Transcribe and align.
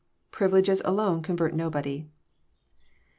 Privileges 0.31 0.81
alone 0.83 1.21
convert 1.21 1.53
nobody. 1.53 2.07